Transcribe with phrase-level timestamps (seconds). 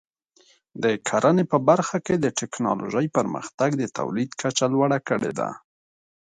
[0.83, 5.49] د کرنې په برخه کې د ټکنالوژۍ پرمختګ د تولید کچه لوړه کړې ده.